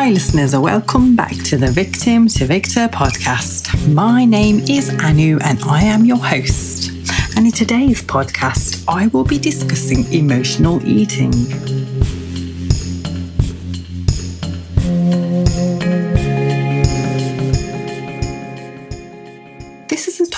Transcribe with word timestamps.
Hi, 0.00 0.08
listeners, 0.08 0.54
and 0.54 0.62
welcome 0.62 1.14
back 1.14 1.34
to 1.44 1.58
the 1.58 1.70
Victim 1.70 2.26
to 2.28 2.46
Victor 2.46 2.88
podcast. 2.88 3.92
My 3.92 4.24
name 4.24 4.60
is 4.60 4.88
Anu, 4.88 5.38
and 5.44 5.62
I 5.64 5.82
am 5.82 6.06
your 6.06 6.16
host. 6.16 6.90
And 7.36 7.44
in 7.44 7.52
today's 7.52 8.00
podcast, 8.00 8.82
I 8.88 9.08
will 9.08 9.24
be 9.24 9.38
discussing 9.38 10.10
emotional 10.10 10.82
eating. 10.88 11.99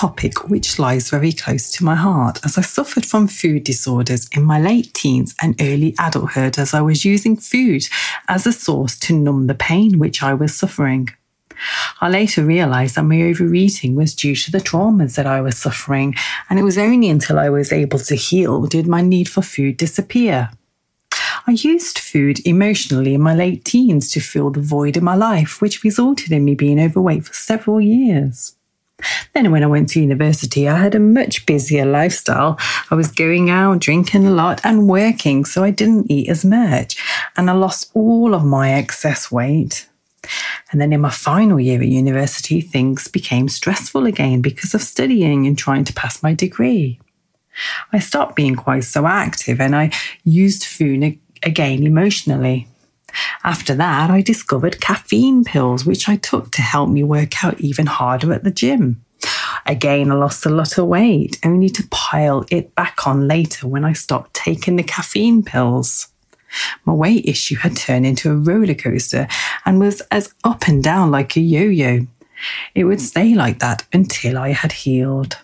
Topic 0.03 0.49
which 0.49 0.79
lies 0.79 1.09
very 1.09 1.31
close 1.31 1.71
to 1.71 1.85
my 1.85 1.95
heart 1.95 2.37
as 2.43 2.57
I 2.57 2.61
suffered 2.61 3.05
from 3.05 3.25
food 3.25 3.63
disorders 3.63 4.27
in 4.33 4.43
my 4.43 4.59
late 4.59 4.93
teens 4.93 5.33
and 5.41 5.55
early 5.61 5.95
adulthood 5.97 6.59
as 6.59 6.73
I 6.73 6.81
was 6.81 7.05
using 7.05 7.37
food 7.37 7.83
as 8.27 8.45
a 8.45 8.51
source 8.51 8.99
to 8.99 9.17
numb 9.17 9.47
the 9.47 9.55
pain 9.55 9.99
which 9.99 10.21
I 10.21 10.33
was 10.33 10.53
suffering. 10.53 11.07
I 12.01 12.09
later 12.09 12.43
realised 12.43 12.95
that 12.95 13.03
my 13.03 13.21
overeating 13.21 13.95
was 13.95 14.13
due 14.13 14.35
to 14.35 14.51
the 14.51 14.57
traumas 14.57 15.15
that 15.15 15.25
I 15.25 15.39
was 15.39 15.57
suffering, 15.57 16.15
and 16.49 16.59
it 16.59 16.63
was 16.63 16.77
only 16.77 17.07
until 17.09 17.39
I 17.39 17.47
was 17.47 17.71
able 17.71 17.99
to 17.99 18.15
heal 18.15 18.65
did 18.65 18.85
my 18.87 18.99
need 18.99 19.29
for 19.29 19.41
food 19.41 19.77
disappear. 19.77 20.49
I 21.47 21.51
used 21.51 21.97
food 21.97 22.45
emotionally 22.45 23.13
in 23.13 23.21
my 23.21 23.35
late 23.35 23.63
teens 23.63 24.11
to 24.11 24.19
fill 24.19 24.49
the 24.49 24.59
void 24.59 24.97
in 24.97 25.05
my 25.05 25.15
life, 25.15 25.61
which 25.61 25.85
resulted 25.85 26.33
in 26.33 26.43
me 26.43 26.55
being 26.55 26.81
overweight 26.81 27.23
for 27.23 27.33
several 27.33 27.79
years. 27.79 28.57
Then, 29.33 29.51
when 29.51 29.63
I 29.63 29.67
went 29.67 29.89
to 29.89 30.01
university, 30.01 30.67
I 30.67 30.77
had 30.77 30.95
a 30.95 30.99
much 30.99 31.45
busier 31.45 31.85
lifestyle. 31.85 32.57
I 32.91 32.95
was 32.95 33.11
going 33.11 33.49
out, 33.49 33.79
drinking 33.79 34.25
a 34.25 34.31
lot, 34.31 34.61
and 34.63 34.87
working, 34.87 35.45
so 35.45 35.63
I 35.63 35.71
didn't 35.71 36.11
eat 36.11 36.29
as 36.29 36.45
much. 36.45 37.01
And 37.35 37.49
I 37.49 37.53
lost 37.53 37.91
all 37.93 38.33
of 38.33 38.43
my 38.43 38.73
excess 38.73 39.31
weight. 39.31 39.87
And 40.71 40.79
then 40.81 40.93
in 40.93 41.01
my 41.01 41.09
final 41.09 41.59
year 41.59 41.81
at 41.81 41.87
university, 41.87 42.61
things 42.61 43.07
became 43.07 43.49
stressful 43.49 44.05
again 44.05 44.41
because 44.41 44.73
of 44.73 44.81
studying 44.81 45.45
and 45.45 45.57
trying 45.57 45.83
to 45.85 45.93
pass 45.93 46.23
my 46.23 46.33
degree. 46.33 46.99
I 47.91 47.99
stopped 47.99 48.35
being 48.35 48.55
quite 48.55 48.83
so 48.83 49.05
active 49.05 49.61
and 49.61 49.75
I 49.75 49.91
used 50.23 50.65
food 50.65 51.19
again 51.43 51.85
emotionally. 51.85 52.67
After 53.43 53.75
that, 53.75 54.09
I 54.09 54.21
discovered 54.21 54.81
caffeine 54.81 55.43
pills, 55.43 55.85
which 55.85 56.07
I 56.07 56.15
took 56.17 56.51
to 56.51 56.61
help 56.61 56.89
me 56.89 57.03
work 57.03 57.43
out 57.43 57.59
even 57.59 57.85
harder 57.85 58.33
at 58.33 58.43
the 58.43 58.51
gym. 58.51 59.03
Again, 59.65 60.11
I 60.11 60.15
lost 60.15 60.45
a 60.45 60.49
lot 60.49 60.77
of 60.77 60.87
weight, 60.87 61.39
only 61.45 61.69
to 61.69 61.87
pile 61.89 62.45
it 62.49 62.75
back 62.75 63.07
on 63.07 63.27
later 63.27 63.67
when 63.67 63.85
I 63.85 63.93
stopped 63.93 64.33
taking 64.33 64.75
the 64.75 64.83
caffeine 64.83 65.43
pills. 65.43 66.09
My 66.85 66.93
weight 66.93 67.25
issue 67.25 67.55
had 67.55 67.75
turned 67.75 68.05
into 68.05 68.31
a 68.31 68.35
roller 68.35 68.75
coaster 68.75 69.27
and 69.65 69.79
was 69.79 70.01
as 70.11 70.33
up 70.43 70.67
and 70.67 70.83
down 70.83 71.11
like 71.11 71.35
a 71.35 71.39
yo 71.39 71.63
yo. 71.63 72.07
It 72.75 72.83
would 72.83 73.01
stay 73.01 73.33
like 73.33 73.59
that 73.59 73.85
until 73.93 74.37
I 74.37 74.49
had 74.49 74.71
healed. 74.71 75.37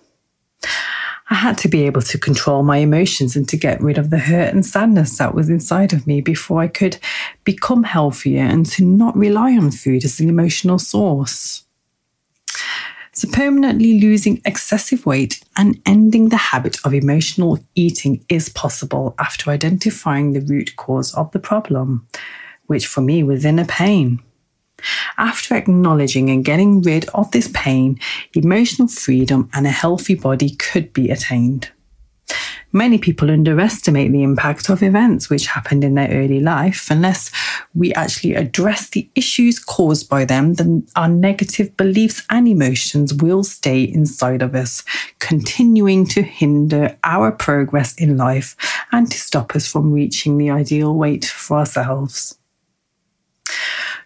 I 1.29 1.35
had 1.35 1.59
to 1.59 1.67
be 1.67 1.85
able 1.85 2.01
to 2.01 2.17
control 2.17 2.63
my 2.63 2.77
emotions 2.77 3.35
and 3.35 3.47
to 3.49 3.57
get 3.57 3.81
rid 3.81 3.99
of 3.99 4.09
the 4.09 4.17
hurt 4.17 4.53
and 4.53 4.65
sadness 4.65 5.17
that 5.19 5.35
was 5.35 5.47
inside 5.47 5.93
of 5.93 6.07
me 6.07 6.21
before 6.21 6.61
I 6.61 6.67
could 6.67 6.97
become 7.43 7.83
healthier 7.83 8.43
and 8.43 8.65
to 8.67 8.83
not 8.83 9.15
rely 9.15 9.55
on 9.55 9.69
food 9.69 10.03
as 10.03 10.19
an 10.19 10.27
emotional 10.27 10.79
source. 10.79 11.65
So, 13.11 13.27
permanently 13.31 13.99
losing 13.99 14.41
excessive 14.45 15.05
weight 15.05 15.43
and 15.57 15.79
ending 15.85 16.29
the 16.29 16.37
habit 16.37 16.77
of 16.85 16.93
emotional 16.93 17.59
eating 17.75 18.23
is 18.29 18.49
possible 18.49 19.13
after 19.19 19.51
identifying 19.51 20.33
the 20.33 20.41
root 20.41 20.75
cause 20.77 21.13
of 21.15 21.31
the 21.31 21.39
problem, 21.39 22.07
which 22.67 22.87
for 22.87 23.01
me 23.01 23.23
was 23.23 23.45
inner 23.45 23.65
pain. 23.65 24.21
After 25.17 25.55
acknowledging 25.55 26.29
and 26.29 26.45
getting 26.45 26.81
rid 26.81 27.07
of 27.09 27.31
this 27.31 27.49
pain, 27.53 27.99
emotional 28.33 28.87
freedom 28.87 29.49
and 29.53 29.67
a 29.67 29.71
healthy 29.71 30.15
body 30.15 30.51
could 30.55 30.93
be 30.93 31.09
attained. 31.09 31.69
Many 32.71 32.99
people 32.99 33.31
underestimate 33.31 34.11
the 34.11 34.21
impact 34.21 34.69
of 34.69 34.83
events 34.83 35.27
which 35.27 35.47
happened 35.47 35.83
in 35.83 35.95
their 35.95 36.09
early 36.11 36.39
life. 36.39 36.91
Unless 36.91 37.31
we 37.73 37.91
actually 37.95 38.35
address 38.35 38.89
the 38.89 39.09
issues 39.15 39.57
caused 39.57 40.07
by 40.07 40.23
them, 40.25 40.53
then 40.53 40.87
our 40.95 41.07
negative 41.07 41.75
beliefs 41.77 42.23
and 42.29 42.47
emotions 42.47 43.11
will 43.11 43.43
stay 43.43 43.81
inside 43.81 44.43
of 44.43 44.53
us, 44.53 44.83
continuing 45.17 46.05
to 46.07 46.21
hinder 46.21 46.95
our 47.03 47.31
progress 47.31 47.95
in 47.95 48.17
life 48.17 48.55
and 48.91 49.11
to 49.11 49.17
stop 49.17 49.55
us 49.55 49.67
from 49.67 49.91
reaching 49.91 50.37
the 50.37 50.51
ideal 50.51 50.93
weight 50.93 51.25
for 51.25 51.57
ourselves. 51.57 52.37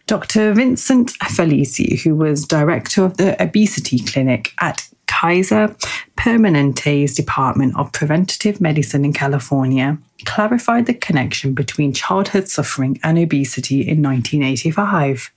Dr. 0.06 0.54
Vincent 0.54 1.14
Felitti, 1.20 2.02
who 2.02 2.16
was 2.16 2.46
director 2.46 3.06
of 3.06 3.18
the 3.18 3.42
obesity 3.42 4.00
clinic 4.00 4.52
at 4.60 4.88
Kaiser 5.08 5.76
Permanente's 6.18 7.16
Department 7.16 7.78
of 7.78 7.92
Preventative 7.92 8.60
Medicine 8.60 9.06
in 9.06 9.14
California, 9.14 9.98
clarified 10.26 10.86
the 10.86 10.94
connection 10.94 11.54
between 11.54 11.94
childhood 11.94 12.50
suffering 12.50 13.00
and 13.04 13.18
obesity 13.18 13.82
in 13.82 14.02
1985. 14.02 15.32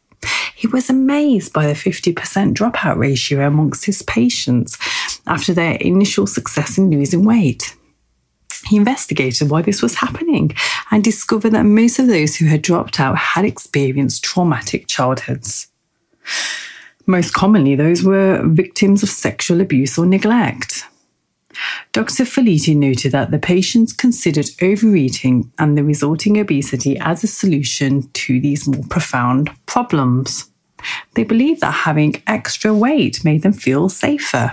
He 0.54 0.66
was 0.66 0.90
amazed 0.90 1.52
by 1.52 1.66
the 1.66 1.74
50% 1.74 2.14
dropout 2.54 2.96
ratio 2.96 3.46
amongst 3.46 3.84
his 3.84 4.02
patients 4.02 4.78
after 5.26 5.52
their 5.52 5.74
initial 5.76 6.26
success 6.26 6.78
in 6.78 6.90
losing 6.90 7.24
weight. 7.24 7.76
He 8.66 8.76
investigated 8.76 9.50
why 9.50 9.62
this 9.62 9.82
was 9.82 9.96
happening 9.96 10.54
and 10.90 11.02
discovered 11.02 11.50
that 11.50 11.64
most 11.64 11.98
of 11.98 12.06
those 12.06 12.36
who 12.36 12.46
had 12.46 12.62
dropped 12.62 13.00
out 13.00 13.16
had 13.16 13.44
experienced 13.44 14.24
traumatic 14.24 14.86
childhoods. 14.86 15.68
Most 17.06 17.34
commonly, 17.34 17.76
those 17.76 18.02
were 18.02 18.42
victims 18.44 19.02
of 19.02 19.08
sexual 19.08 19.60
abuse 19.60 19.96
or 19.96 20.06
neglect. 20.06 20.84
Dr. 21.92 22.24
Felitti 22.24 22.76
noted 22.76 23.12
that 23.12 23.30
the 23.30 23.38
patients 23.38 23.92
considered 23.92 24.50
overeating 24.60 25.50
and 25.58 25.78
the 25.78 25.84
resulting 25.84 26.38
obesity 26.38 26.98
as 26.98 27.24
a 27.24 27.28
solution 27.28 28.10
to 28.12 28.40
these 28.40 28.68
more 28.68 28.84
profound 28.90 29.50
problems. 29.66 30.50
They 31.14 31.24
believed 31.24 31.62
that 31.62 31.70
having 31.72 32.22
extra 32.26 32.74
weight 32.74 33.24
made 33.24 33.42
them 33.42 33.54
feel 33.54 33.88
safer. 33.88 34.52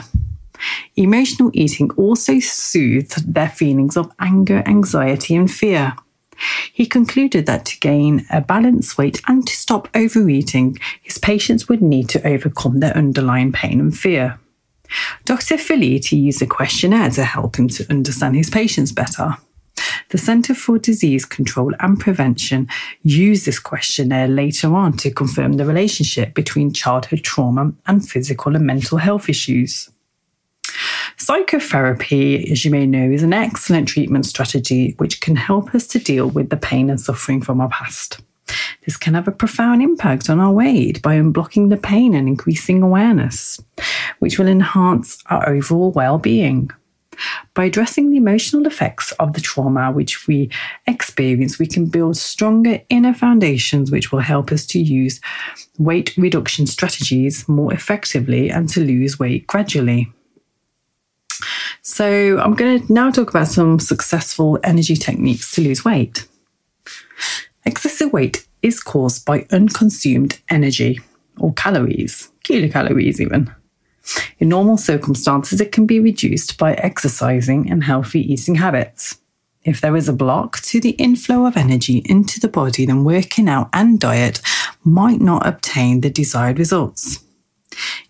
Emotional 0.96 1.52
eating 1.54 1.92
also 1.98 2.40
soothed 2.40 3.34
their 3.34 3.50
feelings 3.50 3.98
of 3.98 4.12
anger, 4.20 4.64
anxiety, 4.66 5.36
and 5.36 5.50
fear. 5.50 5.96
He 6.72 6.86
concluded 6.86 7.46
that 7.46 7.66
to 7.66 7.80
gain 7.80 8.26
a 8.32 8.42
balanced 8.42 8.98
weight 8.98 9.22
and 9.28 9.46
to 9.48 9.56
stop 9.56 9.88
overeating, 9.96 10.78
his 11.02 11.18
patients 11.18 11.70
would 11.70 11.82
need 11.82 12.10
to 12.10 12.28
overcome 12.28 12.80
their 12.80 12.96
underlying 12.98 13.52
pain 13.52 13.80
and 13.80 13.98
fear. 13.98 14.40
Dr. 15.26 15.56
Felitti 15.56 16.22
used 16.22 16.42
a 16.42 16.46
questionnaire 16.46 17.10
to 17.12 17.24
help 17.24 17.58
him 17.58 17.68
to 17.70 17.90
understand 17.90 18.36
his 18.36 18.50
patients 18.50 18.92
better. 18.92 19.38
The 20.10 20.18
Centre 20.18 20.54
for 20.54 20.78
Disease 20.78 21.26
Control 21.26 21.74
and 21.80 22.00
Prevention 22.00 22.68
used 23.02 23.46
this 23.46 23.60
questionnaire 23.60 24.28
later 24.28 24.74
on 24.76 24.94
to 24.98 25.10
confirm 25.10 25.54
the 25.54 25.66
relationship 25.66 26.36
between 26.36 26.74
childhood 26.74 27.24
trauma 27.24 27.74
and 27.88 28.08
physical 28.08 28.56
and 28.56 28.66
mental 28.66 29.00
health 29.00 29.28
issues. 29.30 29.90
Psychotherapy, 31.24 32.52
as 32.52 32.66
you 32.66 32.72
may 32.72 32.86
know, 32.86 33.10
is 33.10 33.24
an 33.24 33.32
excellent 33.32 33.88
treatment 33.88 34.26
strategy 34.26 34.94
which 34.98 35.22
can 35.22 35.38
help 35.38 35.74
us 35.74 35.88
to 35.88 35.98
deal 35.98 36.28
with 36.28 36.50
the 36.50 36.58
pain 36.58 36.90
and 36.90 37.00
suffering 37.00 37.42
from 37.42 37.62
our 37.62 37.70
past. 37.70 38.20
This 38.84 38.98
can 38.98 39.14
have 39.14 39.30
a 39.30 39.32
profound 39.32 39.82
impact 39.82 40.30
on 40.30 40.42
our 40.42 40.52
weight 40.52 41.02
by 41.02 41.16
unblocking 41.16 41.70
the 41.70 41.78
pain 41.78 42.14
and 42.14 42.28
increasing 42.28 42.84
awareness, 42.84 43.58
which 44.20 44.38
will 44.38 44.50
enhance 44.50 45.24
our 45.28 45.48
overall 45.48 45.92
well 45.92 46.18
being. 46.18 46.70
By 47.54 47.66
addressing 47.66 48.10
the 48.10 48.18
emotional 48.18 48.68
effects 48.68 49.14
of 49.14 49.32
the 49.32 49.40
trauma 49.40 49.94
which 49.94 50.28
we 50.28 50.50
experience, 50.88 51.58
we 51.58 51.68
can 51.68 51.86
build 51.86 52.18
stronger 52.18 52.82
inner 52.90 53.14
foundations 53.14 53.92
which 53.92 54.12
will 54.12 54.20
help 54.20 54.52
us 54.52 54.66
to 54.66 54.80
use 54.80 55.22
weight 55.78 56.18
reduction 56.18 56.68
strategies 56.68 57.48
more 57.48 57.74
effectively 57.74 58.52
and 58.52 58.68
to 58.68 58.82
lose 58.82 59.20
weight 59.20 59.48
gradually. 59.48 60.12
So, 61.86 62.40
I'm 62.40 62.54
going 62.54 62.88
to 62.88 62.94
now 62.94 63.12
talk 63.12 63.30
about 63.30 63.50
some 63.50 63.78
successful 63.78 64.58
energy 64.64 64.96
techniques 64.96 65.52
to 65.52 65.62
lose 65.62 65.84
weight. 65.84 66.26
Excessive 67.66 68.14
weight 68.14 68.48
is 68.62 68.82
caused 68.82 69.26
by 69.26 69.46
unconsumed 69.52 70.40
energy 70.48 71.02
or 71.38 71.52
calories, 71.54 72.30
kilocalories 72.46 73.20
even. 73.20 73.54
In 74.40 74.48
normal 74.48 74.78
circumstances, 74.78 75.60
it 75.60 75.74
can 75.74 75.86
be 75.86 76.00
reduced 76.00 76.58
by 76.58 76.74
exercising 76.76 77.70
and 77.70 77.84
healthy 77.84 78.32
eating 78.32 78.56
habits. 78.56 79.20
If 79.66 79.82
there 79.82 79.98
is 79.98 80.08
a 80.08 80.14
block 80.14 80.62
to 80.62 80.80
the 80.80 80.92
inflow 80.92 81.46
of 81.46 81.58
energy 81.58 82.02
into 82.06 82.40
the 82.40 82.48
body, 82.48 82.86
then 82.86 83.04
working 83.04 83.50
out 83.50 83.70
and 83.74 84.00
diet 84.00 84.40
might 84.86 85.20
not 85.20 85.46
obtain 85.46 86.00
the 86.00 86.10
desired 86.10 86.60
results. 86.60 87.23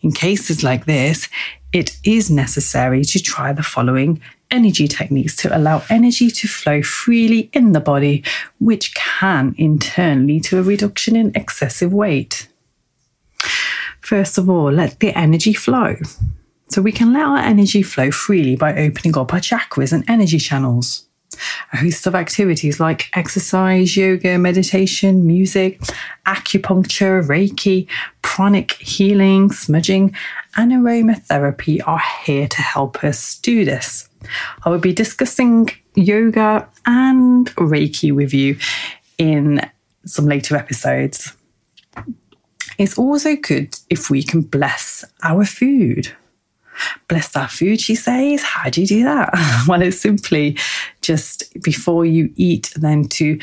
In 0.02 0.12
cases 0.12 0.64
like 0.64 0.86
this, 0.86 1.30
it 1.72 1.98
is 2.04 2.30
necessary 2.30 3.04
to 3.06 3.20
try 3.20 3.52
the 3.54 3.64
following 3.64 4.22
energy 4.52 4.88
techniques 4.88 5.36
to 5.38 5.58
allow 5.58 5.84
energy 5.90 6.30
to 6.30 6.48
flow 6.48 6.82
freely 6.84 7.50
in 7.54 7.72
the 7.72 7.80
body, 7.80 8.24
which 8.60 8.94
can 8.94 9.56
in 9.58 9.80
turn 9.80 10.28
lead 10.28 10.44
to 10.46 10.60
a 10.60 10.64
reduction 10.64 11.16
in 11.16 11.32
excessive 11.36 11.92
weight. 11.92 12.48
First 14.00 14.38
of 14.38 14.50
all, 14.50 14.72
let 14.72 15.00
the 15.00 15.18
energy 15.18 15.54
flow. 15.54 15.96
So 16.70 16.82
we 16.82 16.92
can 16.92 17.14
let 17.14 17.24
our 17.24 17.38
energy 17.38 17.82
flow 17.82 18.12
freely 18.12 18.56
by 18.56 18.76
opening 18.76 19.18
up 19.18 19.34
our 19.34 19.40
chakras 19.40 19.94
and 19.94 20.04
energy 20.08 20.40
channels. 20.40 21.08
A 21.74 21.78
host 21.78 22.08
of 22.08 22.16
activities 22.16 22.80
like 22.80 23.10
exercise, 23.14 23.96
yoga, 23.96 24.38
meditation, 24.38 25.26
music, 25.26 25.80
acupuncture, 26.26 27.26
Reiki, 27.26 27.88
pranic 28.22 28.74
healing, 28.74 29.52
smudging, 29.52 30.16
and 30.56 30.72
aromatherapy 30.72 31.82
are 31.86 32.02
here 32.26 32.48
to 32.48 32.62
help 32.62 33.04
us 33.04 33.38
do 33.40 33.66
this. 33.66 34.10
I 34.64 34.70
will 34.70 34.80
be 34.80 34.94
discussing 34.94 35.70
yoga 35.96 36.68
and 36.86 37.48
Reiki 37.56 38.14
with 38.14 38.34
you 38.34 38.58
in 39.18 39.62
some 40.06 40.26
later 40.26 40.56
episodes. 40.56 41.34
It's 42.78 42.98
also 42.98 43.36
good 43.36 43.78
if 43.90 44.10
we 44.10 44.24
can 44.24 44.42
bless 44.42 45.06
our 45.24 45.46
food. 45.46 46.12
Bless 47.08 47.36
our 47.36 47.48
food, 47.48 47.82
she 47.82 47.96
says. 47.96 48.44
How 48.44 48.70
do 48.70 48.82
you 48.82 48.88
do 48.88 49.04
that? 49.04 49.66
well, 49.68 49.82
it's 49.82 50.00
simply 50.00 50.58
just 51.02 51.54
before 51.62 52.06
you 52.06 52.32
eat, 52.36 52.72
then 52.76 53.06
to 53.10 53.40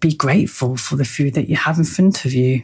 be 0.00 0.12
grateful 0.12 0.76
for 0.76 0.96
the 0.96 1.04
food 1.04 1.34
that 1.34 1.48
you 1.48 1.56
have 1.56 1.78
in 1.78 1.84
front 1.84 2.24
of 2.24 2.32
you 2.32 2.62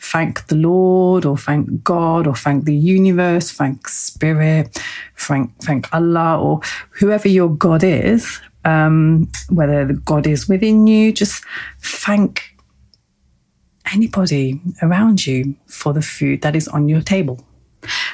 thank 0.00 0.46
the 0.46 0.56
Lord 0.56 1.24
or 1.26 1.36
thank 1.36 1.84
God 1.84 2.26
or 2.26 2.34
thank 2.34 2.64
the 2.64 2.74
universe, 2.74 3.50
thank 3.50 3.86
spirit, 3.86 4.78
thank, 5.16 5.56
thank 5.62 5.92
Allah 5.92 6.40
or 6.40 6.60
whoever 6.90 7.28
your 7.28 7.50
God 7.50 7.84
is, 7.84 8.40
um, 8.64 9.30
whether 9.50 9.84
the 9.84 9.94
God 9.94 10.26
is 10.26 10.48
within 10.48 10.86
you, 10.86 11.12
just 11.12 11.44
thank 11.80 12.56
anybody 13.92 14.60
around 14.82 15.26
you 15.26 15.54
for 15.66 15.92
the 15.92 16.02
food 16.02 16.42
that 16.42 16.56
is 16.56 16.66
on 16.68 16.88
your 16.88 17.02
table. 17.02 17.44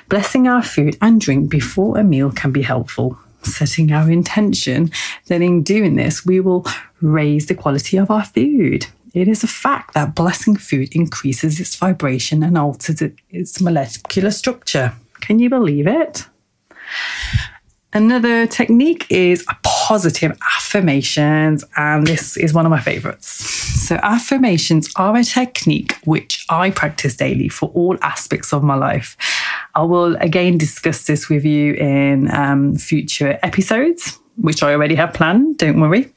Blessing 0.09 0.47
our 0.47 0.63
food 0.63 0.97
and 1.01 1.21
drink 1.21 1.51
before 1.51 1.99
a 1.99 2.05
meal 2.05 2.31
can 2.31 2.53
be 2.53 2.63
helpful. 2.63 3.19
Setting 3.43 3.93
our 3.93 4.11
intention, 4.11 4.91
then 5.27 5.43
in 5.43 5.63
doing 5.63 5.97
this, 5.97 6.25
we 6.25 6.41
will 6.41 6.65
raise 7.01 7.47
the 7.47 7.55
quality 7.55 7.97
of 7.97 8.11
our 8.11 8.25
food. 8.25 8.87
It 9.15 9.29
is 9.29 9.43
a 9.43 9.49
fact 9.49 9.95
that 9.95 10.15
blessing 10.15 10.57
food 10.57 10.95
increases 10.95 11.59
its 11.59 11.75
vibration 11.75 12.43
and 12.43 12.59
alters 12.59 13.03
its 13.31 13.61
molecular 13.61 14.31
structure. 14.31 14.95
Can 15.21 15.39
you 15.39 15.49
believe 15.49 15.87
it? 15.87 16.27
Another 17.93 18.47
technique 18.47 19.07
is 19.09 19.47
positive 19.63 20.37
affirmations, 20.59 21.65
and 21.77 22.07
this 22.07 22.37
is 22.37 22.53
one 22.53 22.67
of 22.67 22.71
my 22.71 22.81
favorites. 22.81 23.27
So, 23.27 23.97
affirmations 24.03 24.93
are 24.97 25.17
a 25.17 25.25
technique 25.25 25.97
which 26.05 26.45
I 26.51 26.71
practice 26.71 27.17
daily 27.17 27.49
for 27.49 27.71
all 27.71 27.97
aspects 28.03 28.53
of 28.53 28.63
my 28.63 28.75
life. 28.75 29.17
I 29.77 29.83
will 29.83 30.17
again 30.17 30.59
discuss 30.59 31.07
this 31.07 31.29
with 31.29 31.45
you 31.45 31.75
in 31.75 32.35
um, 32.35 32.75
future 32.77 33.39
episodes, 33.43 34.19
which 34.37 34.63
I 34.63 34.73
already 34.73 34.95
have 34.95 35.13
planned, 35.13 35.59
don't 35.59 35.81
worry. 35.81 36.13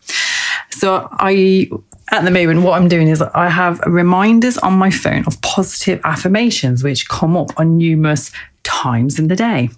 So, 0.71 1.07
I 1.11 1.69
at 2.11 2.23
the 2.23 2.31
moment, 2.31 2.63
what 2.63 2.81
I'm 2.81 2.87
doing 2.87 3.07
is 3.07 3.21
I 3.21 3.49
have 3.49 3.79
reminders 3.85 4.57
on 4.57 4.73
my 4.73 4.89
phone 4.89 5.25
of 5.27 5.39
positive 5.41 6.01
affirmations, 6.03 6.83
which 6.83 7.07
come 7.07 7.37
up 7.37 7.51
on 7.57 7.77
numerous 7.77 8.31
times 8.63 9.19
in 9.19 9.27
the 9.27 9.35
day. 9.35 9.69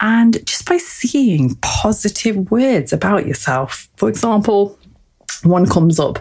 And 0.00 0.44
just 0.44 0.68
by 0.68 0.76
seeing 0.76 1.54
positive 1.62 2.50
words 2.50 2.92
about 2.92 3.26
yourself, 3.26 3.88
for 3.96 4.10
example, 4.10 4.78
one 5.44 5.66
comes 5.66 5.98
up 5.98 6.18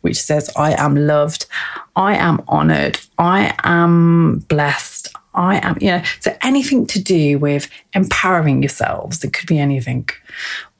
which 0.00 0.20
says, 0.20 0.50
I 0.56 0.72
am 0.72 0.94
loved, 0.94 1.46
I 1.96 2.14
am 2.14 2.42
honored, 2.48 2.98
I 3.18 3.54
am 3.64 4.38
blessed, 4.48 4.97
I 5.34 5.58
am, 5.66 5.76
you 5.80 5.88
know, 5.88 6.02
so 6.20 6.36
anything 6.42 6.86
to 6.88 7.02
do 7.02 7.38
with 7.38 7.68
empowering 7.92 8.62
yourselves, 8.62 9.22
it 9.22 9.32
could 9.32 9.46
be 9.46 9.58
anything. 9.58 10.08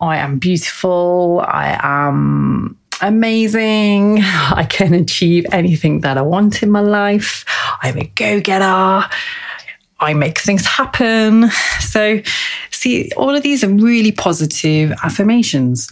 I 0.00 0.16
am 0.16 0.38
beautiful, 0.38 1.44
I 1.46 1.78
am 1.82 2.76
amazing. 3.00 4.18
I 4.22 4.66
can 4.68 4.94
achieve 4.94 5.46
anything 5.52 6.00
that 6.00 6.18
I 6.18 6.22
want 6.22 6.62
in 6.62 6.70
my 6.70 6.80
life. 6.80 7.44
I'm 7.82 7.98
a 7.98 8.06
go 8.06 8.40
getter. 8.40 9.08
I 10.00 10.14
make 10.14 10.38
things 10.38 10.64
happen. 10.64 11.50
So, 11.80 12.20
see, 12.70 13.10
all 13.16 13.34
of 13.34 13.42
these 13.42 13.64
are 13.64 13.68
really 13.68 14.12
positive 14.12 14.92
affirmations. 15.02 15.90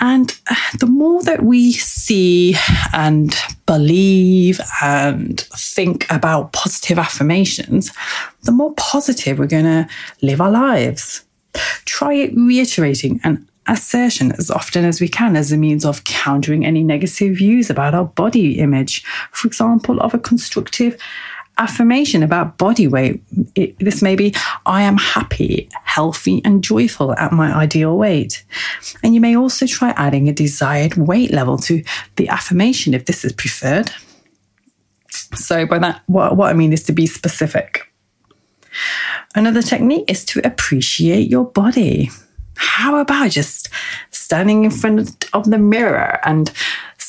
And 0.00 0.38
uh, 0.48 0.54
the 0.78 0.86
more 0.86 1.22
that 1.24 1.42
we 1.42 1.72
see 1.72 2.56
and 2.92 3.34
believe 3.66 4.60
and 4.80 5.40
think 5.40 6.06
about 6.10 6.52
positive 6.52 6.98
affirmations, 6.98 7.92
the 8.44 8.52
more 8.52 8.74
positive 8.74 9.38
we're 9.38 9.46
going 9.46 9.64
to 9.64 9.88
live 10.22 10.40
our 10.40 10.50
lives. 10.50 11.24
Try 11.84 12.30
reiterating 12.36 13.20
an 13.24 13.48
assertion 13.66 14.32
as 14.32 14.50
often 14.50 14.84
as 14.84 15.00
we 15.00 15.08
can 15.08 15.36
as 15.36 15.52
a 15.52 15.56
means 15.56 15.84
of 15.84 16.04
countering 16.04 16.64
any 16.64 16.82
negative 16.82 17.36
views 17.36 17.68
about 17.68 17.94
our 17.94 18.06
body 18.06 18.58
image. 18.58 19.04
For 19.32 19.46
example, 19.48 20.00
of 20.00 20.14
a 20.14 20.18
constructive 20.18 20.96
affirmation 21.58 22.22
about 22.22 22.58
body 22.58 22.86
weight. 22.86 23.22
It, 23.54 23.78
this 23.78 24.02
may 24.02 24.16
be, 24.16 24.34
I 24.66 24.82
am 24.82 24.96
happy, 24.96 25.68
healthy, 25.84 26.40
and 26.44 26.62
joyful 26.62 27.12
at 27.14 27.32
my 27.32 27.52
ideal 27.52 27.96
weight. 27.96 28.44
And 29.02 29.14
you 29.14 29.20
may 29.20 29.36
also 29.36 29.66
try 29.66 29.90
adding 29.90 30.28
a 30.28 30.32
desired 30.32 30.94
weight 30.94 31.30
level 31.30 31.58
to 31.58 31.82
the 32.16 32.28
affirmation 32.28 32.94
if 32.94 33.06
this 33.06 33.24
is 33.24 33.32
preferred. 33.32 33.90
So, 35.34 35.66
by 35.66 35.78
that, 35.78 36.02
what, 36.06 36.36
what 36.36 36.50
I 36.50 36.54
mean 36.54 36.72
is 36.72 36.84
to 36.84 36.92
be 36.92 37.06
specific. 37.06 37.92
Another 39.34 39.62
technique 39.62 40.10
is 40.10 40.24
to 40.26 40.40
appreciate 40.44 41.28
your 41.28 41.44
body. 41.44 42.10
How 42.56 42.96
about 42.96 43.30
just 43.30 43.68
standing 44.10 44.64
in 44.64 44.70
front 44.70 45.28
of 45.32 45.50
the 45.50 45.58
mirror 45.58 46.18
and 46.24 46.50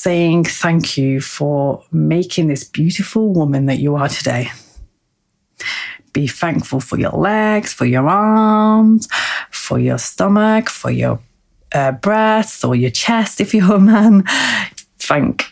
saying 0.02 0.44
thank 0.44 0.96
you 0.96 1.20
for 1.20 1.84
making 1.92 2.48
this 2.48 2.64
beautiful 2.64 3.34
woman 3.34 3.66
that 3.66 3.80
you 3.80 3.96
are 3.96 4.08
today? 4.08 4.50
Be 6.14 6.26
thankful 6.26 6.80
for 6.80 6.98
your 6.98 7.12
legs, 7.12 7.74
for 7.74 7.84
your 7.84 8.08
arms, 8.08 9.08
for 9.50 9.78
your 9.78 9.98
stomach, 9.98 10.70
for 10.70 10.90
your 10.90 11.20
uh, 11.74 11.92
breasts 11.92 12.64
or 12.64 12.74
your 12.74 12.90
chest 12.90 13.42
if 13.42 13.52
you're 13.52 13.74
a 13.74 13.78
man. 13.78 14.24
Thank 14.98 15.44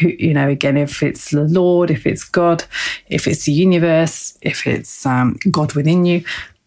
you 0.00 0.32
know, 0.32 0.48
again, 0.48 0.78
if 0.78 1.02
it's 1.02 1.30
the 1.30 1.44
Lord, 1.44 1.90
if 1.90 2.06
it's 2.06 2.24
God, 2.24 2.64
if 3.08 3.26
it's 3.26 3.44
the 3.44 3.52
universe, 3.52 4.38
if 4.40 4.66
it's 4.66 5.04
um, 5.04 5.38
God 5.50 5.74
within 5.74 6.06
you, 6.06 6.24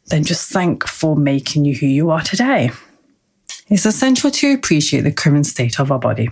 then 0.08 0.24
just 0.24 0.52
thank 0.52 0.88
for 0.88 1.16
making 1.16 1.66
you 1.66 1.76
who 1.76 1.88
you 1.88 2.12
are 2.12 2.22
today. 2.22 2.72
It's 3.70 3.86
essential 3.86 4.30
to 4.30 4.54
appreciate 4.54 5.02
the 5.02 5.12
current 5.12 5.48
state 5.48 5.80
of 5.80 5.92
our 5.92 6.00
body. 6.00 6.30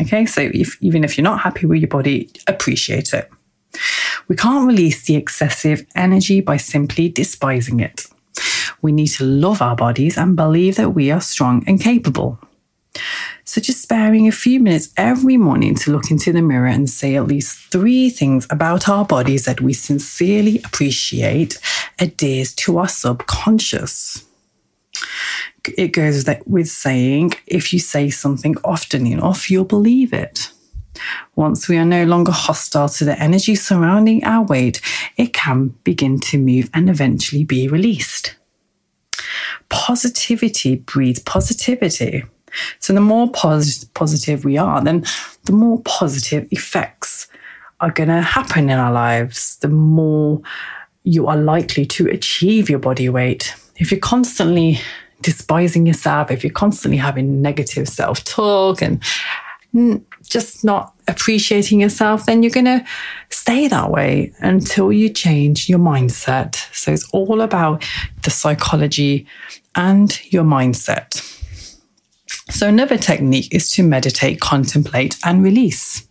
Okay, 0.00 0.26
so 0.26 0.40
if, 0.52 0.76
even 0.82 1.04
if 1.04 1.16
you're 1.16 1.22
not 1.22 1.40
happy 1.40 1.66
with 1.66 1.80
your 1.80 1.88
body, 1.88 2.30
appreciate 2.46 3.12
it. 3.12 3.30
We 4.28 4.36
can't 4.36 4.66
release 4.66 5.04
the 5.04 5.16
excessive 5.16 5.86
energy 5.94 6.40
by 6.40 6.56
simply 6.56 7.08
despising 7.08 7.80
it. 7.80 8.06
We 8.82 8.92
need 8.92 9.08
to 9.08 9.24
love 9.24 9.62
our 9.62 9.76
bodies 9.76 10.16
and 10.16 10.36
believe 10.36 10.76
that 10.76 10.90
we 10.90 11.10
are 11.10 11.20
strong 11.20 11.64
and 11.66 11.80
capable. 11.80 12.38
So, 13.44 13.60
just 13.60 13.82
sparing 13.82 14.26
a 14.26 14.32
few 14.32 14.58
minutes 14.60 14.92
every 14.96 15.36
morning 15.36 15.74
to 15.76 15.90
look 15.90 16.10
into 16.10 16.32
the 16.32 16.42
mirror 16.42 16.66
and 16.66 16.88
say 16.88 17.16
at 17.16 17.26
least 17.26 17.58
three 17.70 18.08
things 18.08 18.46
about 18.50 18.88
our 18.88 19.04
bodies 19.04 19.44
that 19.44 19.60
we 19.60 19.72
sincerely 19.72 20.58
appreciate 20.64 21.58
adheres 21.98 22.54
to 22.54 22.78
our 22.78 22.88
subconscious. 22.88 24.24
It 25.76 25.88
goes 25.88 26.24
with 26.46 26.68
saying 26.68 27.32
if 27.46 27.72
you 27.72 27.78
say 27.78 28.10
something 28.10 28.56
often 28.64 29.06
enough, 29.06 29.50
you'll 29.50 29.64
believe 29.64 30.12
it. 30.12 30.50
Once 31.34 31.68
we 31.68 31.76
are 31.76 31.84
no 31.84 32.04
longer 32.04 32.32
hostile 32.32 32.88
to 32.88 33.04
the 33.04 33.18
energy 33.20 33.54
surrounding 33.54 34.22
our 34.24 34.44
weight, 34.44 34.80
it 35.16 35.32
can 35.32 35.68
begin 35.82 36.20
to 36.20 36.38
move 36.38 36.70
and 36.72 36.88
eventually 36.88 37.44
be 37.44 37.68
released. 37.68 38.36
Positivity 39.68 40.76
breeds 40.76 41.18
positivity. 41.18 42.24
So, 42.78 42.92
the 42.92 43.00
more 43.00 43.28
pos- 43.30 43.84
positive 43.84 44.44
we 44.44 44.56
are, 44.56 44.82
then 44.82 45.04
the 45.44 45.52
more 45.52 45.80
positive 45.82 46.46
effects 46.52 47.26
are 47.80 47.90
going 47.90 48.08
to 48.08 48.22
happen 48.22 48.70
in 48.70 48.78
our 48.78 48.92
lives, 48.92 49.56
the 49.56 49.68
more 49.68 50.40
you 51.02 51.26
are 51.26 51.36
likely 51.36 51.84
to 51.84 52.08
achieve 52.08 52.70
your 52.70 52.78
body 52.78 53.08
weight. 53.08 53.54
If 53.76 53.90
you're 53.90 54.00
constantly 54.00 54.78
despising 55.20 55.86
yourself, 55.86 56.30
if 56.30 56.44
you're 56.44 56.52
constantly 56.52 56.98
having 56.98 57.42
negative 57.42 57.88
self 57.88 58.24
talk 58.24 58.82
and 58.82 59.02
just 60.28 60.64
not 60.64 60.94
appreciating 61.08 61.80
yourself, 61.80 62.26
then 62.26 62.42
you're 62.42 62.50
going 62.50 62.64
to 62.64 62.84
stay 63.30 63.68
that 63.68 63.90
way 63.90 64.32
until 64.38 64.92
you 64.92 65.08
change 65.08 65.68
your 65.68 65.78
mindset. 65.78 66.56
So 66.74 66.92
it's 66.92 67.08
all 67.10 67.40
about 67.40 67.84
the 68.22 68.30
psychology 68.30 69.26
and 69.74 70.20
your 70.32 70.44
mindset. 70.44 71.30
So, 72.50 72.68
another 72.68 72.98
technique 72.98 73.54
is 73.54 73.70
to 73.70 73.82
meditate, 73.82 74.40
contemplate, 74.40 75.16
and 75.24 75.42
release. 75.42 76.06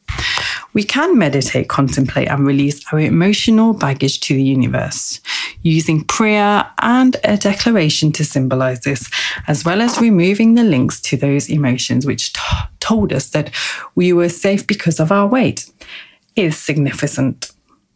We 0.73 0.83
can 0.83 1.17
meditate, 1.17 1.69
contemplate, 1.69 2.27
and 2.27 2.45
release 2.45 2.83
our 2.91 2.99
emotional 2.99 3.73
baggage 3.73 4.19
to 4.21 4.33
the 4.33 4.41
universe 4.41 5.21
using 5.61 6.03
prayer 6.03 6.69
and 6.79 7.15
a 7.23 7.37
declaration 7.37 8.11
to 8.13 8.25
symbolize 8.25 8.81
this, 8.81 9.09
as 9.47 9.63
well 9.63 9.81
as 9.81 10.01
removing 10.01 10.55
the 10.55 10.63
links 10.63 10.99
to 11.01 11.17
those 11.17 11.49
emotions 11.49 12.05
which 12.05 12.33
t- 12.33 12.41
told 12.79 13.13
us 13.13 13.29
that 13.29 13.51
we 13.95 14.11
were 14.13 14.29
safe 14.29 14.65
because 14.65 14.99
of 14.99 15.11
our 15.11 15.27
weight. 15.27 15.69
Is 16.35 16.57
significant. 16.57 17.51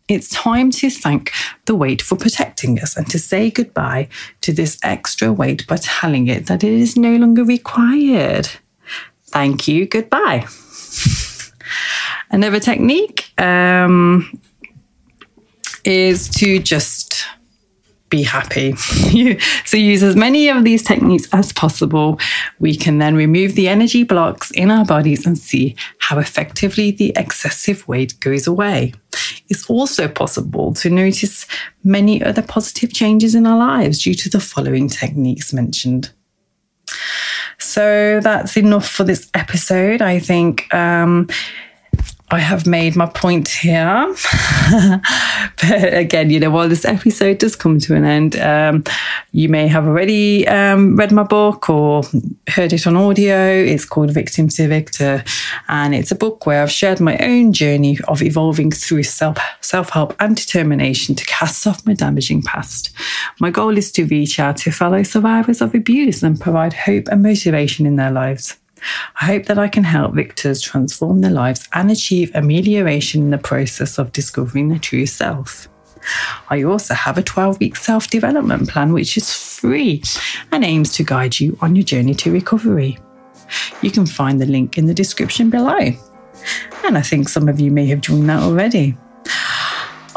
It's 0.08 0.30
time 0.30 0.70
to 0.72 0.90
thank 0.90 1.32
the 1.66 1.76
weight 1.76 2.02
for 2.02 2.16
protecting 2.16 2.80
us 2.80 2.96
and 2.96 3.10
to 3.10 3.20
say 3.20 3.50
goodbye 3.50 4.08
to 4.42 4.54
this 4.54 4.78
extra 4.84 5.34
weight 5.34 5.68
by 5.68 5.78
telling 5.78 6.28
it 6.28 6.46
that 6.46 6.64
it 6.64 6.72
is 6.72 6.96
no 6.96 7.16
longer 7.18 7.44
required. 7.44 8.48
Thank 9.26 9.68
you, 9.68 9.88
goodbye. 9.88 10.46
Another 12.30 12.60
technique 12.60 13.32
um, 13.40 14.40
is 15.84 16.30
to 16.30 16.60
just 16.60 17.26
be 18.10 18.24
happy. 18.24 18.76
so 19.66 19.78
use 19.78 20.04
as 20.04 20.16
many 20.16 20.50
of 20.50 20.64
these 20.64 20.84
techniques 20.84 21.28
as 21.34 21.52
possible. 21.52 22.20
We 22.60 22.76
can 22.76 23.00
then 23.00 23.16
remove 23.16 23.56
the 23.56 23.68
energy 23.68 24.04
blocks 24.04 24.52
in 24.52 24.72
our 24.72 24.86
bodies 24.86 25.26
and 25.26 25.38
see 25.38 25.76
how 26.00 26.20
effectively 26.20 26.92
the 26.92 27.14
excessive 27.16 27.88
weight 27.88 28.18
goes 28.20 28.48
away. 28.48 28.94
It's 29.50 29.70
also 29.70 30.08
possible 30.08 30.74
to 30.76 30.90
notice 30.90 31.46
many 31.84 32.24
other 32.24 32.42
positive 32.42 32.94
changes 32.94 33.36
in 33.36 33.46
our 33.46 33.58
lives 33.58 34.04
due 34.04 34.14
to 34.16 34.30
the 34.30 34.40
following 34.40 34.88
techniques 34.88 35.54
mentioned. 35.54 36.12
So 37.60 38.20
that's 38.22 38.56
enough 38.56 38.88
for 38.88 39.04
this 39.04 39.30
episode. 39.34 40.02
I 40.02 40.20
think 40.20 40.74
um, 40.74 41.28
I 42.30 42.40
have 42.40 42.68
made 42.68 42.98
my 42.98 43.06
point 43.06 43.48
here. 43.48 44.14
but 45.62 45.94
again, 45.94 46.30
you 46.30 46.42
know, 46.42 46.50
while 46.50 46.68
this 46.68 46.84
episode 46.84 47.38
does 47.38 47.56
come 47.56 47.80
to 47.80 47.96
an 47.96 48.04
end, 48.04 48.36
um, 48.36 48.84
you 49.32 49.48
may 49.48 49.68
have 49.68 49.88
already 49.88 50.46
um, 50.46 50.98
read 50.98 51.14
my 51.14 51.24
book 51.24 51.70
or 51.70 52.04
heard 52.50 52.74
it 52.74 52.86
on 52.86 52.98
audio. 52.98 53.50
It's 53.50 53.86
called 53.86 54.12
Victim 54.12 54.50
to 54.50 54.68
Victor. 54.68 55.24
And 55.70 55.96
it's 55.96 56.12
a 56.12 56.16
book 56.16 56.46
where 56.46 56.62
I've 56.62 56.72
shared 56.72 57.00
my 57.00 57.18
own 57.20 57.54
journey 57.54 57.98
of 58.10 58.22
evolving 58.22 58.72
through 58.72 59.04
self 59.04 59.38
self 59.62 59.92
help 59.92 60.14
and 60.20 60.36
determination 60.36 61.16
to 61.16 61.26
cast 61.26 61.66
off 61.66 61.86
my 61.86 61.94
damaging 61.94 62.42
past. 62.42 62.92
My 63.40 63.52
goal 63.52 63.78
is 63.78 63.90
to 63.94 64.06
reach 64.06 64.38
out 64.38 64.58
to 64.58 64.72
fellow 64.72 65.04
survivors 65.04 65.62
of 65.62 65.74
abuse 65.74 66.24
and 66.24 66.40
provide 66.40 66.74
hope 66.74 67.08
and 67.08 67.24
motivation 67.24 67.86
in 67.86 67.96
their 67.96 68.12
lives. 68.12 68.58
I 69.22 69.26
hope 69.26 69.46
that 69.46 69.58
I 69.58 69.68
can 69.68 69.84
help 69.84 70.14
victors 70.14 70.62
transform 70.62 71.22
their 71.22 71.32
lives 71.32 71.68
and 71.74 71.92
achieve 71.92 72.32
amelioration 72.34 73.22
in 73.22 73.30
the 73.32 73.38
process 73.38 73.98
of 73.98 74.12
discovering 74.12 74.70
their 74.70 74.80
true 74.80 75.06
self. 75.06 75.68
I 76.50 76.64
also 76.64 76.94
have 76.94 77.18
a 77.18 77.24
12 77.24 77.60
week 77.60 77.76
self 77.76 78.10
development 78.10 78.70
plan 78.70 78.94
which 78.94 79.18
is 79.18 79.34
free 79.34 80.04
and 80.52 80.64
aims 80.64 80.94
to 80.94 81.04
guide 81.04 81.40
you 81.40 81.58
on 81.62 81.76
your 81.76 81.84
journey 81.84 82.16
to 82.16 82.32
recovery. 82.32 82.98
You 83.82 83.92
can 83.92 84.06
find 84.06 84.40
the 84.42 84.46
link 84.46 84.78
in 84.78 84.86
the 84.86 84.94
description 84.94 85.50
below. 85.50 85.92
And 86.86 86.98
I 86.98 87.02
think 87.02 87.30
some 87.30 87.50
of 87.50 87.60
you 87.60 87.72
may 87.72 87.86
have 87.88 88.02
joined 88.02 88.30
that 88.30 88.42
already. 88.42 88.96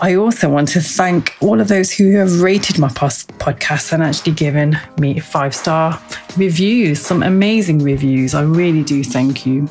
I 0.03 0.15
also 0.15 0.49
want 0.49 0.69
to 0.69 0.81
thank 0.81 1.37
all 1.41 1.61
of 1.61 1.69
those 1.69 1.93
who 1.93 2.13
have 2.13 2.41
rated 2.41 2.79
my 2.79 2.89
podcast 2.89 3.93
and 3.93 4.03
actually 4.03 4.33
given 4.33 4.79
me 4.99 5.21
five 5.21 5.55
star 5.55 6.01
reviews, 6.39 7.03
some 7.03 7.23
amazing 7.23 7.81
reviews. 7.81 8.35
I 8.35 8.43
really 8.43 8.83
do 8.83 9.05
thank 9.05 9.45
you. 9.45 9.69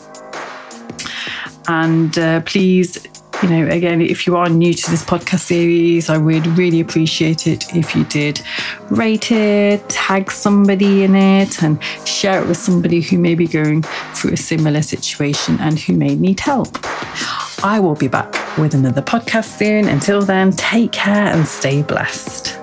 And 1.67 2.15
uh, 2.19 2.41
please, 2.41 3.07
you 3.41 3.50
know, 3.50 3.67
again, 3.69 4.01
if 4.01 4.27
you 4.27 4.38
are 4.38 4.50
new 4.50 4.71
to 4.71 4.91
this 4.91 5.03
podcast 5.03 5.39
series, 5.39 6.12
I 6.12 6.17
would 6.17 6.45
really 6.45 6.79
appreciate 6.79 7.48
it 7.48 7.75
if 7.75 7.95
you 7.95 8.03
did 8.03 8.39
rate 8.91 9.31
it, 9.31 9.89
tag 9.89 10.29
somebody 10.29 11.03
in 11.03 11.15
it, 11.15 11.63
and 11.63 11.83
share 12.05 12.39
it 12.39 12.48
with 12.48 12.57
somebody 12.57 13.01
who 13.01 13.17
may 13.17 13.33
be 13.33 13.48
going 13.48 13.81
through 14.13 14.33
a 14.33 14.38
similar 14.38 14.83
situation 14.83 15.57
and 15.59 15.79
who 15.79 15.93
may 15.93 16.15
need 16.15 16.39
help. 16.39 16.77
I 17.63 17.79
will 17.79 17.95
be 17.95 18.07
back 18.07 18.38
with 18.62 18.74
another 18.74 19.01
podcast 19.01 19.58
soon. 19.58 19.88
Until 19.88 20.22
then, 20.22 20.51
take 20.51 20.92
care 20.92 21.28
and 21.28 21.48
stay 21.48 21.82
blessed. 21.82 22.59